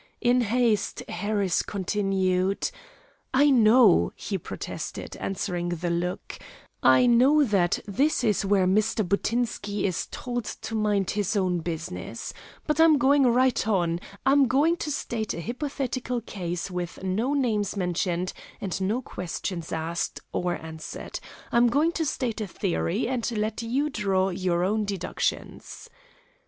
In 0.19 0.41
haste, 0.41 1.03
Harris 1.07 1.61
continued: 1.61 2.71
"I 3.35 3.51
know," 3.51 4.11
he 4.15 4.39
protested, 4.39 5.15
answering 5.17 5.69
the 5.69 5.91
look, 5.91 6.39
"I 6.81 7.05
know 7.05 7.43
that 7.43 7.77
this 7.85 8.23
is 8.23 8.43
where 8.43 8.65
Mr. 8.65 9.07
Buttinsky 9.07 9.83
is 9.85 10.07
told 10.09 10.45
to 10.45 10.73
mind 10.73 11.11
his 11.11 11.37
business. 11.63 12.33
But 12.65 12.79
I'm 12.79 12.97
going 12.97 13.27
right 13.27 13.67
on. 13.67 13.99
I'm 14.25 14.47
going 14.47 14.77
to 14.77 14.89
state 14.89 15.35
a 15.35 15.39
hypothetical 15.43 16.19
case 16.21 16.71
with 16.71 17.03
no 17.03 17.35
names 17.35 17.77
mentioned 17.77 18.33
and 18.59 18.81
no 18.81 19.03
questions 19.03 19.71
asked, 19.71 20.19
or 20.31 20.55
answered. 20.55 21.19
I'm 21.51 21.67
going 21.67 21.91
to 21.91 22.07
state 22.07 22.41
a 22.41 22.47
theory, 22.47 23.07
and 23.07 23.29
let 23.37 23.61
you 23.61 23.87
draw 23.91 24.29
your 24.29 24.63
own 24.63 24.83
deductions." 24.83 25.91